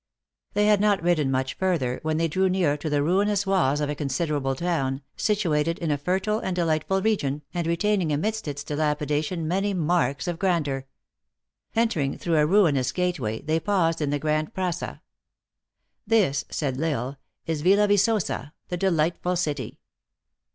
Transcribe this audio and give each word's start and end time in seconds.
They 0.53 0.65
had 0.65 0.81
not 0.81 1.03
ridden 1.03 1.29
much 1.29 1.53
further, 1.53 1.99
when 2.01 2.17
they 2.17 2.27
drew 2.27 2.49
near 2.49 2.75
to 2.75 2.89
the 2.89 3.03
ruinous 3.03 3.45
walls 3.45 3.79
of 3.81 3.87
a 3.87 3.93
considerable 3.93 4.55
town, 4.55 5.03
situ 5.15 5.53
ated 5.53 5.77
in 5.77 5.91
a 5.91 5.97
fertile 5.99 6.39
and 6.39 6.55
delightful 6.55 7.03
region, 7.03 7.43
and 7.53 7.67
retaining 7.67 8.11
amidst 8.11 8.47
its 8.47 8.63
dilapidation 8.63 9.47
many 9.47 9.75
marks 9.75 10.27
of 10.27 10.39
grandeur. 10.39 10.87
En 11.75 11.87
tering 11.87 12.19
through 12.19 12.37
a 12.37 12.47
ruinous 12.47 12.91
gateway, 12.91 13.43
they 13.43 13.59
paused 13.59 14.01
in 14.01 14.09
the 14.09 14.17
grand 14.17 14.55
praga." 14.55 15.03
This," 16.17 16.45
s#id 16.49 16.81
L 16.81 16.89
Isle," 16.89 17.17
is 17.45 17.61
Ville 17.61 17.85
Vicosa, 17.87 18.39
4 18.39 18.53
the 18.69 18.77
delightful 18.77 19.35
city. 19.35 19.77